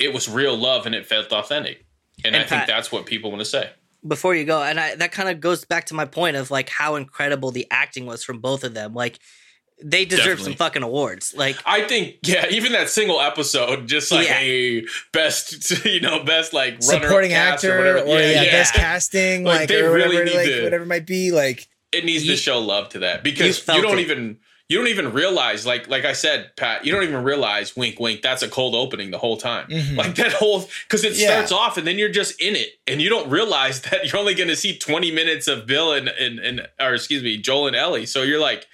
[0.00, 1.84] it was real love and it felt authentic
[2.24, 3.70] and, And I think that's what people want to say
[4.06, 6.68] Before you go, and I, that kind of goes back to my point of like
[6.68, 8.94] how incredible the acting was from both of them.
[8.94, 9.18] Like
[9.82, 10.44] they deserve Definitely.
[10.44, 11.32] some fucking awards.
[11.34, 14.38] Like I think, yeah, even that single episode, just like Yeah.
[14.40, 18.44] a best, you know, best like Supporting cast actor or or, whatever.
[18.44, 21.06] yeah, best casting, Like, like, they or really whatever, need like to- whatever it might
[21.06, 21.32] be.
[21.32, 24.02] Like it needs You- to show love to that because you, felt don't it.
[24.02, 24.38] even
[24.70, 28.22] you don't even realize like like I said, Pat, you don't even realize wink wink
[28.22, 29.66] that's a cold opening the whole time.
[29.68, 29.96] Mhm.
[29.96, 31.26] Like that whole because it Yeah.
[31.26, 34.34] starts off and then you're just in it and you don't realize that you're only
[34.34, 37.74] going to see 20 minutes of Bill and and and or excuse me Joel and
[37.76, 38.06] Ellie.
[38.06, 38.66] So you're like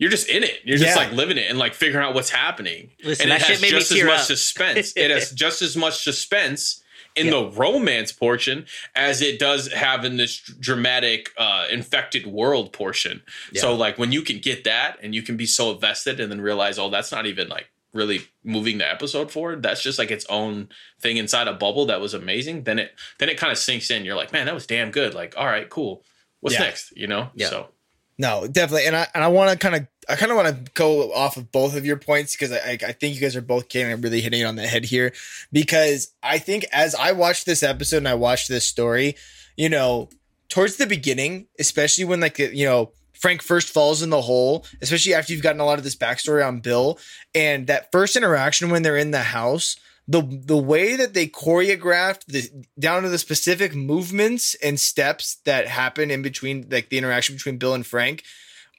[0.00, 0.60] you're just in it.
[0.64, 1.02] You're just Yeah.
[1.04, 2.90] like living it and like figuring out what's happening.
[3.04, 4.26] Listen, and that it has shit made me just as tear much up.
[4.26, 4.92] suspense.
[4.96, 6.82] it has just as much suspense
[7.20, 7.32] in Yeah.
[7.32, 13.22] the romance portion as it does have in this dramatic uh, infected world portion.
[13.54, 16.40] So like when you can get that and you can be so invested and then
[16.40, 19.62] realize, oh, that's not even like really moving the episode forward.
[19.62, 20.68] That's just like its own
[21.00, 22.62] thing inside a bubble that was amazing.
[22.64, 24.04] Then it then it kind of sinks in.
[24.04, 25.12] You're like, man, that was damn good.
[25.14, 26.04] Like, all right, cool.
[26.40, 26.62] What's Yeah.
[26.64, 26.96] next?
[26.96, 27.30] You know?
[27.34, 27.48] Yeah.
[27.50, 27.68] So
[28.20, 30.72] No, definitely, and I and I want to kind of I kind of want to
[30.72, 33.70] go off of both of your points because I I think you guys are both
[33.70, 35.14] kind of really hitting it on the head here
[35.50, 39.16] because I think as I watched this episode and I watched this story,
[39.56, 40.10] you know,
[40.50, 45.14] towards the beginning, especially when like you know Frank first falls in the hole, especially
[45.14, 46.98] after you've gotten a lot of this backstory on Bill
[47.34, 49.76] and that first interaction when they're in the house.
[50.10, 55.68] The, the way that they choreographed the down to the specific movements and steps that
[55.68, 58.24] happen in between like the interaction between Bill and Frank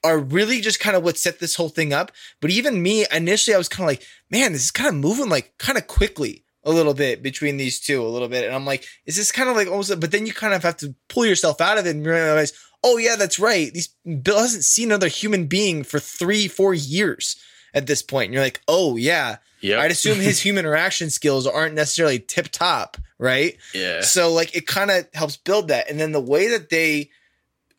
[0.03, 2.11] are really just kind of what set this whole thing up.
[2.41, 5.29] But even me, initially, I was kind of like, man, this is kind of moving
[5.29, 8.45] like kind of quickly a little bit between these two, a little bit.
[8.45, 10.77] And I'm like, is this kind of like almost, but then you kind of have
[10.77, 13.73] to pull yourself out of it and realize, oh, yeah, that's right.
[13.73, 13.89] These
[14.21, 17.37] Bill hasn't seen another human being for three, four years
[17.73, 18.25] at this point.
[18.25, 19.37] And you're like, oh, yeah.
[19.61, 19.79] yeah.
[19.79, 23.57] I'd assume his human interaction skills aren't necessarily tip top, right?
[23.73, 24.01] yeah.
[24.01, 25.89] So like it kind of helps build that.
[25.89, 27.09] And then the way that they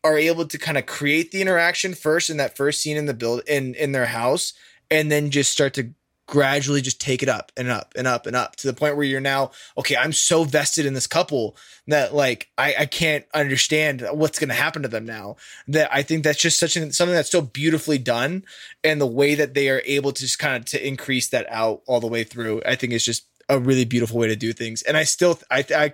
[0.03, 3.13] are able to kind of create the interaction first in that first scene in the
[3.13, 4.53] build in in their house
[4.91, 5.93] and then just start to
[6.33, 9.05] gradually just take it up and up and up and up to the point where
[9.05, 14.01] you're now okay i'm so vested in this couple that like i, I can't understand
[14.11, 15.35] what's going to happen to them now.
[15.67, 18.45] That i think that's just such an, something that's so beautifully done
[18.83, 21.83] and the way that they are able to just kind of to increase that out
[21.85, 24.81] all the way through i think is just a really beautiful way to do things.
[24.81, 25.93] And i still i, I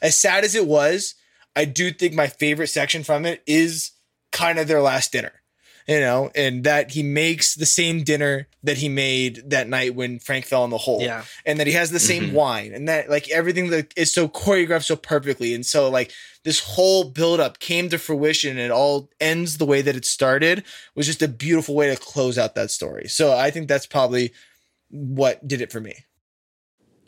[0.00, 1.16] as sad as it was
[1.56, 3.90] i do think my favorite section from it is
[4.30, 5.32] kind of their last dinner
[5.90, 10.18] you know, and that he makes the same dinner that he made that night when
[10.18, 11.00] Frank fell in the hole.
[11.00, 11.24] Yeah.
[11.46, 12.32] And that he has the same Mhm.
[12.32, 15.54] wine and that like everything that is so choreographed so perfectly.
[15.54, 16.12] And so like
[16.44, 20.62] this whole buildup came to fruition and it all ends the way that it started
[20.94, 23.08] was just a beautiful way to close out that story.
[23.08, 24.32] So I think that's probably
[24.90, 25.94] what did it for me.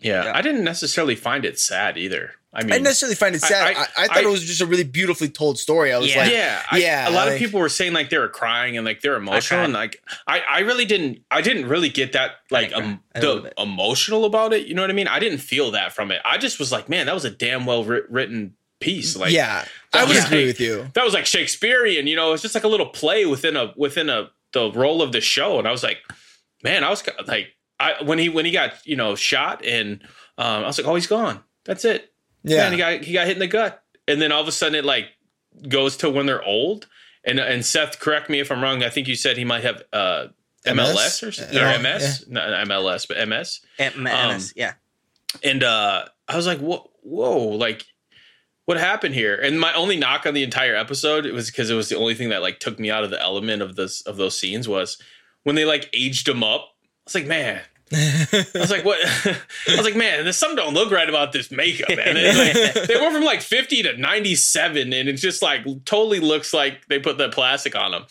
[0.03, 0.33] Yeah, Yeah.
[0.35, 2.33] I didn't necessarily find it sad either.
[2.55, 3.75] I mean, I didn't necessarily find it sad.
[3.75, 5.91] I, I- I, thought I- it was just a really beautifully told story.
[5.91, 6.23] I was Yeah.
[6.23, 8.85] like, yeah, yeah, A lot like- of people were saying like they were crying and
[8.85, 9.65] like they're emotional, cried.
[9.65, 12.99] and like I, I really didn't, I didn't really get that like um, cry.
[13.15, 14.67] A little the emotional about it.
[14.67, 15.09] You know what I mean?
[15.09, 16.21] I didn't feel that from it.
[16.27, 19.17] I just was like, man, that was a damn well writ- written piece.
[19.17, 20.27] Like, yeah, I would Yeah.
[20.27, 20.91] agree with you.
[20.93, 22.07] that was like Shakespearean.
[22.07, 25.13] You know, it's just like a little play within a within a the role of
[25.13, 26.01] the show, and I was like,
[26.63, 27.47] man, I was like,
[27.83, 30.03] I when he when he got you know shot, and
[30.39, 31.41] um, I was like, oh, he's gone.
[31.65, 32.13] That's it.
[32.45, 32.59] Yeah.
[32.59, 34.75] Man, he got he got hit in the gut, and then all of a sudden
[34.77, 35.07] it like
[35.69, 36.87] goes to when they're old.
[37.25, 38.83] And and Seth, correct me if I'm wrong.
[38.83, 40.27] I think you said he might have uh,
[40.67, 43.61] MLS or, s- or Yeah, MS, not MLS, but MS.
[43.79, 44.75] M- Um, MS, yeah.
[45.43, 47.85] And uh, I was like, whoa, whoa, like
[48.65, 49.35] what happened here?
[49.37, 52.15] And my only knock on the entire episode it was because it was the only
[52.15, 54.99] thing that like took me out of the element of this of those scenes was
[55.45, 56.61] when they like aged him up.
[56.63, 57.61] I was like, man,
[57.95, 58.99] I was like, what?
[59.05, 59.37] I
[59.77, 62.15] was like, man, there's something don't look right about this makeup, man.
[62.15, 66.87] Like- they went from like 50 to 97, and it just like totally looks like
[66.89, 68.05] they put the plastic on them.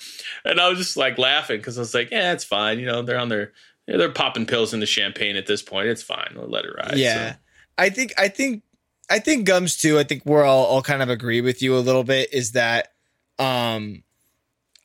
[0.46, 2.80] And I was just like laughing because I was like, yeah, it's fine.
[2.80, 3.54] You know, they're on their,
[3.88, 5.88] they're popping pills into champagne at this point.
[5.88, 6.34] It's fine.
[6.36, 6.98] We'll let it ride.
[6.98, 7.38] yeah So,
[7.78, 8.64] i think i think
[9.10, 11.80] i think gums too i think we're all, all kind of agree with you a
[11.80, 12.94] little bit is that
[13.40, 14.04] um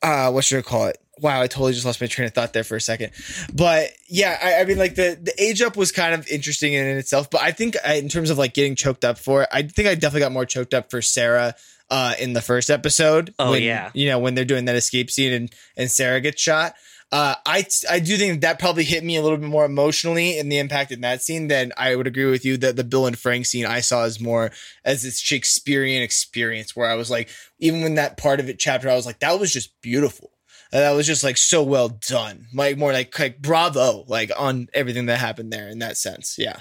[0.02, 2.52] uh what should i call it wow i totally just lost my train of thought
[2.52, 3.10] there for a second.
[3.54, 6.86] But yeah i, I mean like the the age up was kind of interesting in
[6.98, 9.62] itself but i think I, in terms of like getting choked up for it i
[9.62, 11.54] think i definitely got more choked up for sarah
[11.90, 13.90] uh in the first episode Oh, when, yeah.
[13.94, 16.74] you know when they're doing that escape scene and and sarah gets shot.
[17.12, 20.48] Uh, I I do think that probably hit me a little bit more emotionally in
[20.48, 23.16] the impact in that scene than I would agree with you that the Bill and
[23.16, 24.50] Frank scene I saw as more
[24.84, 27.28] as this Shakespearean experience where I was like
[27.60, 30.32] even when that part of it chapter I was like that was just beautiful
[30.76, 32.48] And that was just like so well done.
[32.52, 36.36] Like more like like bravo like on everything that happened there in that sense.
[36.38, 36.60] Yeah.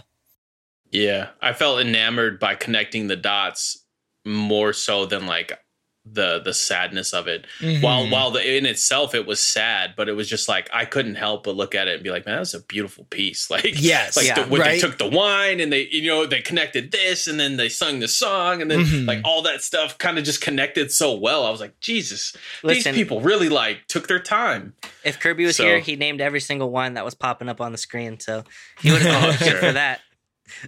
[0.89, 1.31] Yeah.
[1.41, 3.83] I felt enamored by connecting the dots
[4.25, 5.59] more so than like
[6.05, 7.45] the the sadness of it.
[7.81, 8.11] While Mhm.
[8.11, 11.45] while the in itself it was sad, but it was just like I couldn't help
[11.45, 13.49] but look at it and be like, man, that's a beautiful piece.
[13.55, 14.43] Like yes like Yeah.
[14.43, 17.57] the, when they took the wine and they you know they connected this and then
[17.57, 19.07] they sung the song and then Mhm.
[19.07, 21.43] like all that stuff kind of just connected so well.
[21.45, 24.73] I was like, Jesus, Listen, these people really like took their time.
[25.03, 27.71] if Kirby was So- here, he named every single one that was popping up on
[27.71, 28.19] the screen.
[28.19, 28.43] So
[28.81, 29.59] he would have Oh, been sure.
[29.59, 30.01] for that.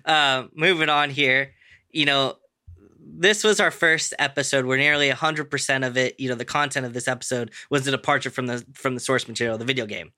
[0.03, 1.53] Uh, moving on here,
[1.91, 2.37] you know,
[3.17, 6.93] this was our first episode where nearly 100% of it, you know, the content of
[6.93, 10.11] this episode was a departure from the from the source material, the video game.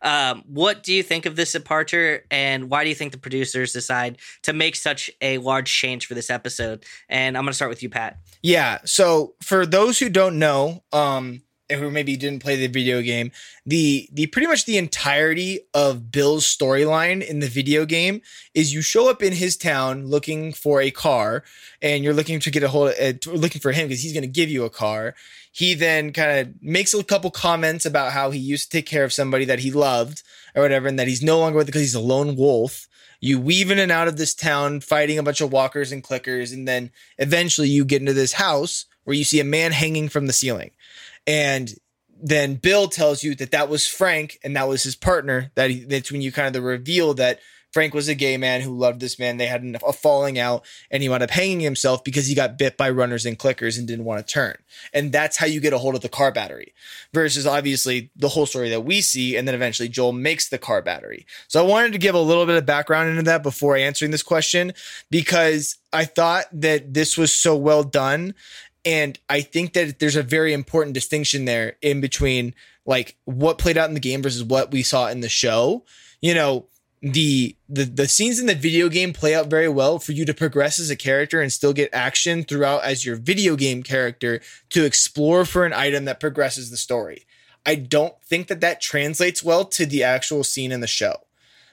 [0.00, 3.72] Um, what do you think of this departure and why do you think the producers
[3.72, 6.84] decide to make such a large change for this episode?
[7.08, 8.18] And I'm going to start with you, Pat.
[8.42, 8.78] Yeah.
[8.84, 13.32] So for those who don't know, um, who maybe didn't play the video game,
[13.64, 18.22] the the pretty much the entirety of Bill's storyline in the video game
[18.54, 21.44] is you show up in his town looking for a car,
[21.82, 24.22] and you're looking to get a hold of, uh, looking for him because he's going
[24.22, 25.14] to give you a car.
[25.50, 29.04] He then kind of makes a couple comments about how he used to take care
[29.04, 30.22] of somebody that he loved
[30.54, 32.86] or whatever, and that he's no longer with because he's a lone wolf.
[33.18, 36.52] You weave in and out of this town, fighting a bunch of walkers and clickers,
[36.52, 40.26] and then eventually you get into this house where you see a man hanging from
[40.26, 40.70] the ceiling
[41.26, 41.74] and
[42.22, 45.84] then bill tells you that that was frank and that was his partner that he,
[45.84, 47.40] that's when you kind of the reveal that
[47.76, 49.36] frank was a gay man who loved this man.
[49.36, 52.78] They had a falling out and he wound up hanging himself because he got bit
[52.78, 54.56] by runners and clickers and didn't want to turn.
[54.94, 56.72] And that's how you get a hold of the car battery
[57.12, 60.80] versus obviously the whole story that we see and then eventually joel makes the car
[60.80, 61.26] battery.
[61.48, 64.22] So i wanted to give a little bit of background into that before answering this
[64.22, 64.72] question
[65.10, 68.34] because i thought that this was so well done
[68.86, 72.54] and I think that there's a very important distinction there in between
[72.86, 75.84] like what played out in the game versus what we saw in the show.
[76.22, 76.66] You know,
[77.02, 80.32] the, the the scenes in the video game play out very well for you to
[80.32, 84.84] progress as a character and still get action throughout as your video game character to
[84.84, 87.26] explore for an item that progresses the story.
[87.66, 91.16] I don't think that that translates well to the actual scene in the show.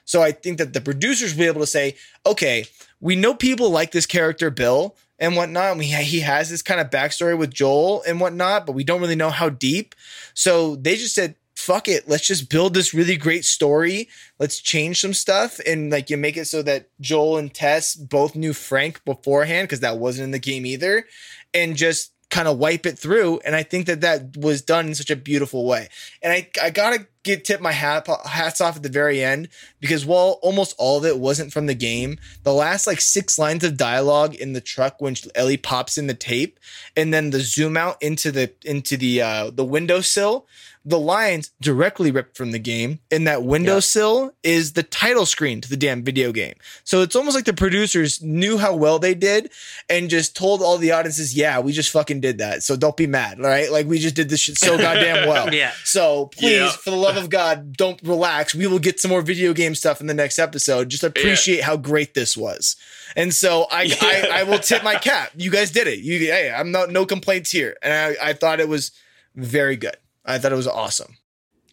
[0.04, 1.96] So I think that the producers will be able to say,
[2.26, 2.66] okay,
[3.00, 5.78] we know people like this character Bill and whatnot.
[5.78, 9.14] We he has this kind of backstory with Joel and whatnot, but we don't really
[9.14, 9.94] know how deep.
[10.34, 14.08] So they just said, fuck it, let's just build this really great story.
[14.38, 18.34] Let's change some stuff and like you make it so that Joel and Tess both
[18.34, 21.06] knew Frank beforehand because that wasn't in the game either,
[21.52, 23.38] and just kind of wipe it through.
[23.44, 25.88] And I think that that was done in such a beautiful way.
[26.20, 30.04] And I, I gotta get tip my hat hats off at the very end because
[30.04, 33.76] while almost all of it wasn't from the game, the last like six lines of
[33.76, 36.58] dialogue in the truck when Ellie pops in the tape,
[36.96, 40.48] and then the zoom out into the into the uh, the windowsill
[40.84, 44.50] the lines directly ripped from the game, and that windowsill yeah.
[44.50, 46.54] is the title screen to the damn video game.
[46.84, 49.50] So it's almost like the producers knew how well they did
[49.88, 52.62] and just told all the audiences, yeah, we just fucking did that.
[52.62, 53.72] So don't be mad, right?
[53.72, 55.54] Like we just did this shit so goddamn well.
[55.54, 55.72] yeah.
[55.84, 56.70] So please, yeah.
[56.70, 58.54] for the love of God, don't relax.
[58.54, 60.90] We will get some more video game stuff in the next episode.
[60.90, 61.64] Just appreciate yeah.
[61.64, 62.76] how great this was.
[63.16, 63.96] And so I.
[64.00, 65.30] I, I will tip my cap.
[65.36, 66.00] You guys did it.
[66.00, 67.76] You, hey, I'm not no complaints here.
[67.82, 68.92] And I, I thought it was
[69.34, 69.96] very good.
[70.24, 71.16] I thought it was awesome.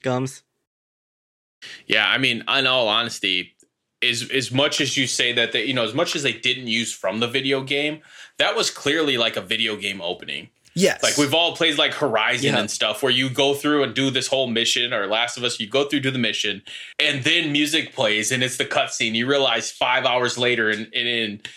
[0.01, 0.43] Gums.
[1.85, 3.55] Yeah, I mean, in all honesty,
[4.01, 6.67] as as much as you say that they, you know, as much as they didn't
[6.67, 8.01] use from the video game,
[8.37, 10.49] that was clearly like a video game opening.
[10.73, 11.03] Yes.
[11.03, 12.59] Like we've all played like Horizon yeah.
[12.59, 15.59] and stuff where you go through and do this whole mission or Last of Us,
[15.59, 16.61] you go through do the mission
[16.97, 19.13] and then music plays and it's the cutscene.
[19.13, 21.49] You realize five hours later and, and, and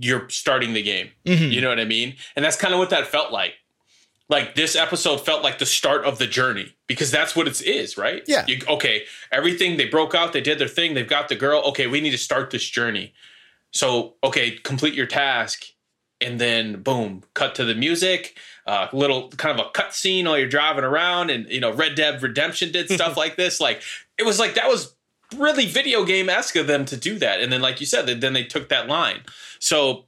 [0.00, 1.10] you're starting the game.
[1.26, 1.50] Mm-hmm.
[1.50, 2.14] You know what I mean?
[2.36, 3.54] And that's kind of what that felt like
[4.28, 7.98] like this episode felt like the start of the journey because that's what it is,
[7.98, 8.22] right?
[8.26, 8.44] Yeah.
[8.46, 11.62] You, okay, everything they broke out, they did their thing, they've got the girl.
[11.66, 13.12] Okay, we need to start this journey.
[13.72, 15.64] So, okay, complete your task,
[16.20, 18.38] and then boom, cut to the music.
[18.64, 21.94] Uh, little kind of a cut scene while you're driving around, and you know, Red
[21.94, 23.60] Dead Redemption did stuff like this.
[23.60, 23.82] Like
[24.18, 24.94] it was like that was
[25.36, 27.40] really video game esque of them to do that.
[27.40, 29.22] And then, like you said, then they took that line.
[29.58, 30.04] So,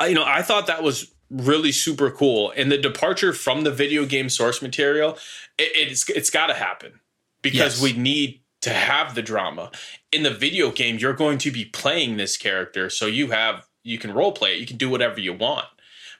[0.00, 2.52] you know, I thought that was really super cool.
[2.56, 5.18] And the departure from the video game source material,
[5.58, 7.00] it, it's it's got to happen
[7.42, 7.82] because yes.
[7.82, 9.70] we need to have the drama.
[10.10, 13.98] In the video game, you're going to be playing this character, so you have you
[13.98, 15.66] can role play it, you can do whatever you want.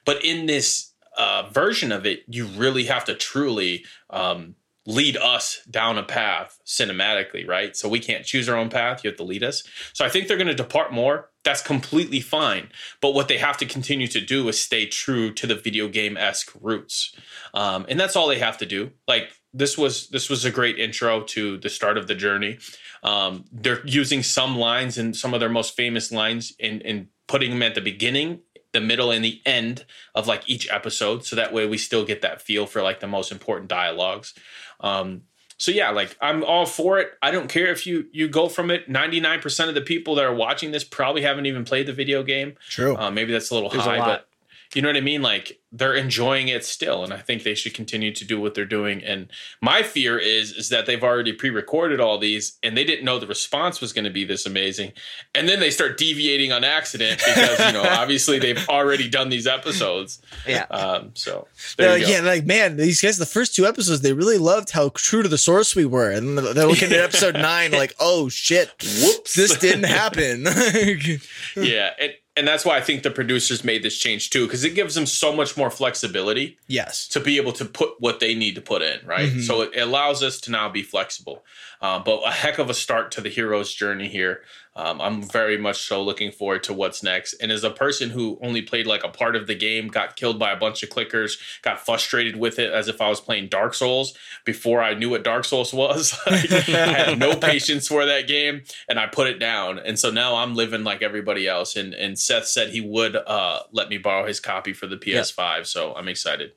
[0.05, 5.61] But in this uh, version of it, you really have to truly um, lead us
[5.69, 7.75] down a path cinematically, right?
[7.75, 9.03] So we can't choose our own path.
[9.03, 9.63] You have to lead us.
[9.93, 11.29] So I think they're going to depart more.
[11.43, 12.69] That's completely fine.
[13.01, 16.17] But what they have to continue to do is stay true to the video game
[16.17, 17.15] esque roots,
[17.53, 18.91] um, and that's all they have to do.
[19.07, 22.59] Like this was this was a great intro to the start of the journey.
[23.03, 27.51] Um, they're using some lines and some of their most famous lines and and putting
[27.51, 31.53] them at the beginning the middle and the end of like each episode so that
[31.53, 34.33] way we still get that feel for like the most important dialogues
[34.81, 35.23] um,
[35.59, 37.11] so yeah, like I'm all for it.
[37.21, 38.89] I don't care if you you go from it.
[38.89, 41.93] Ninety nine percent of the people that are watching this probably haven't even played the
[41.93, 42.55] video game.
[42.69, 42.95] True.
[42.95, 44.28] Uh, maybe that's a little There's high, a but
[44.75, 45.23] you know what I mean?
[45.23, 48.65] Like they're enjoying it still, and I think they should continue to do what they're
[48.65, 49.03] doing.
[49.03, 49.29] And
[49.61, 53.27] my fear is is that they've already pre-recorded all these, and they didn't know the
[53.27, 54.93] response was going to be this amazing,
[55.33, 59.47] and then they start deviating on accident because you know obviously they've already done these
[59.47, 60.21] episodes.
[60.47, 60.65] Yeah.
[60.69, 61.11] Um.
[61.15, 61.47] So
[61.79, 65.23] uh, yeah, like man, these guys, the first two episodes, they really loved how true
[65.23, 68.69] to the source we were, and then they're looking at episode nine, like, oh shit,
[69.01, 70.45] whoops, this didn't happen.
[71.55, 71.91] yeah.
[71.99, 74.95] And, and that's why I think the producers made this change too, because it gives
[74.95, 76.57] them so much more flexibility.
[76.67, 79.29] Yes, to be able to put what they need to put in, right?
[79.29, 79.41] Mm-hmm.
[79.41, 81.43] So it, allows us to now be flexible.
[81.81, 84.41] Uh, but a heck of a start to the hero's journey here.
[84.79, 87.33] Um, I'm very much so looking forward to what's next.
[87.33, 90.39] And as a person who only played like a part of the game, got killed
[90.39, 93.73] by a bunch of clickers, got frustrated with it as if I was playing Dark
[93.73, 96.17] Souls before I knew what Dark Souls was.
[96.25, 99.79] I had no patience for that game and I put it down.
[99.79, 101.75] And so now I'm living like everybody else.
[101.75, 105.57] And, and Seth said he would uh, let me borrow his copy for the PS5.
[105.57, 105.65] Yep.
[105.65, 106.51] So I'm excited.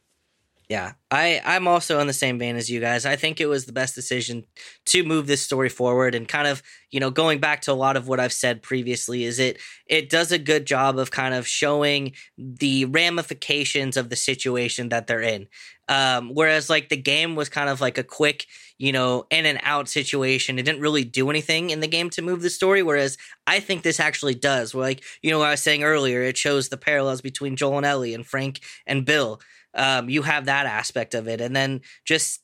[0.72, 3.04] Yeah, I I'm also in the same vein as you guys.
[3.04, 4.44] I think it was the best decision
[4.86, 7.96] to move this story forward and kind of, you know, going back to a lot
[7.96, 11.46] of what I've said previously is it it does a good job of kind of
[11.46, 15.48] showing the ramifications of the situation that they're in.
[15.92, 18.46] Um, whereas like the game was kind of like a quick,
[18.78, 20.58] you know, in and out situation.
[20.58, 22.82] It didn't really do anything in the game to move the story.
[22.82, 24.74] Whereas I think this actually does.
[24.74, 27.78] Where like, you know, what I was saying earlier, it shows the parallels between Joel
[27.78, 29.40] and Ellie and Frank and Bill
[29.74, 32.40] um, you have that aspect of it, and then just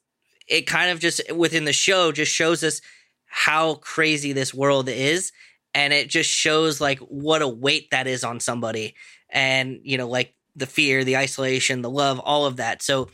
[0.47, 2.81] it kind of just within the show just shows us
[3.27, 5.33] how crazy this world is
[5.75, 8.95] and it just shows like what a weight that is on somebody
[9.29, 13.11] and you know like the fear the isolation the love all of that so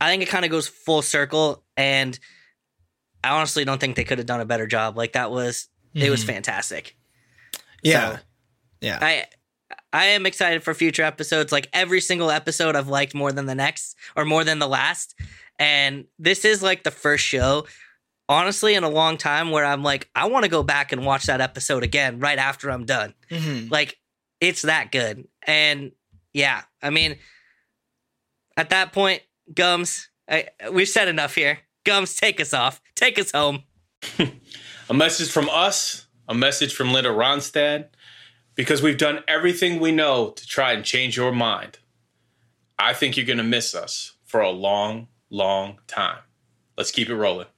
[0.00, 2.18] i think it kind of goes full circle and
[3.24, 6.10] i honestly don't think they could have done a better job like that was it
[6.10, 6.26] was Mhm.
[6.28, 6.96] fantastic
[7.82, 8.16] Yeah.
[8.16, 8.22] So-
[8.80, 8.98] yeah.
[9.00, 9.24] I
[9.92, 11.50] I am excited for future episodes.
[11.50, 15.14] Like every single episode I've liked more than the next or more than the last.
[15.58, 17.66] And this is like the first show,
[18.28, 21.24] honestly, in a long time where I'm like, I want to go back and watch
[21.26, 23.14] that episode again right after I'm done.
[23.30, 23.70] Mhm.
[23.70, 23.96] Like
[24.40, 25.26] it's that good.
[25.46, 25.92] And
[26.34, 27.18] yeah, I mean,
[28.56, 29.22] at that point,
[29.54, 31.60] Gums, I, we've said enough here.
[31.84, 32.80] Gums, take us off.
[32.94, 33.62] Take us home.
[34.90, 37.88] A message from us, a message from Linda Ronstadt,
[38.54, 41.78] because we've done everything we know to try and change your mind.
[42.78, 46.20] I think you're going to miss us for a long, long time.
[46.78, 47.48] Let's keep it rolling.